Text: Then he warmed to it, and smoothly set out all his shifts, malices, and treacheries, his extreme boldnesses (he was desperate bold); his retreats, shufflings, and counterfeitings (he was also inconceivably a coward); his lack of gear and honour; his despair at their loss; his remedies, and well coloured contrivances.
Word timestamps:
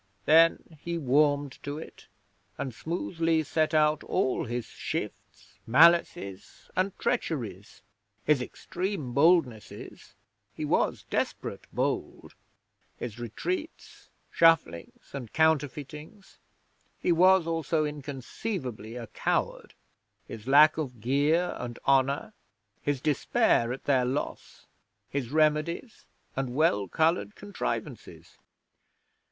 Then 0.25 0.63
he 0.79 0.97
warmed 0.97 1.59
to 1.61 1.77
it, 1.77 2.07
and 2.57 2.73
smoothly 2.73 3.43
set 3.43 3.71
out 3.75 4.03
all 4.05 4.45
his 4.45 4.65
shifts, 4.65 5.59
malices, 5.67 6.71
and 6.75 6.97
treacheries, 6.97 7.83
his 8.25 8.41
extreme 8.41 9.13
boldnesses 9.13 10.15
(he 10.55 10.65
was 10.65 11.05
desperate 11.11 11.67
bold); 11.71 12.33
his 12.97 13.19
retreats, 13.19 14.09
shufflings, 14.31 15.13
and 15.13 15.31
counterfeitings 15.33 16.39
(he 16.99 17.11
was 17.11 17.45
also 17.45 17.85
inconceivably 17.85 18.95
a 18.95 19.05
coward); 19.05 19.75
his 20.27 20.47
lack 20.47 20.77
of 20.79 20.99
gear 20.99 21.53
and 21.59 21.77
honour; 21.87 22.33
his 22.81 23.01
despair 23.01 23.71
at 23.71 23.83
their 23.83 24.05
loss; 24.05 24.65
his 25.11 25.29
remedies, 25.29 26.05
and 26.35 26.55
well 26.55 26.87
coloured 26.87 27.35
contrivances. 27.35 28.39